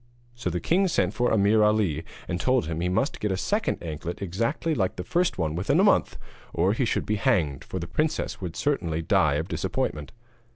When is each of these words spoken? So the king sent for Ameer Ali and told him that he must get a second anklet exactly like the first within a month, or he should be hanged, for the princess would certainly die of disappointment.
So 0.33 0.49
the 0.49 0.59
king 0.59 0.87
sent 0.87 1.13
for 1.13 1.29
Ameer 1.31 1.61
Ali 1.61 2.03
and 2.27 2.41
told 2.41 2.65
him 2.65 2.79
that 2.79 2.85
he 2.85 2.89
must 2.89 3.19
get 3.19 3.31
a 3.31 3.37
second 3.37 3.83
anklet 3.83 4.19
exactly 4.19 4.73
like 4.73 4.95
the 4.95 5.03
first 5.03 5.37
within 5.37 5.79
a 5.79 5.83
month, 5.83 6.17
or 6.55 6.73
he 6.73 6.85
should 6.85 7.05
be 7.05 7.17
hanged, 7.17 7.63
for 7.63 7.77
the 7.77 7.85
princess 7.85 8.41
would 8.41 8.55
certainly 8.55 9.03
die 9.03 9.35
of 9.35 9.47
disappointment. 9.47 10.11